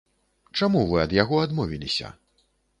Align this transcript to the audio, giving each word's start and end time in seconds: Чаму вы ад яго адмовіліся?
Чаму 0.59 0.81
вы 0.93 1.03
ад 1.05 1.15
яго 1.17 1.43
адмовіліся? 1.45 2.13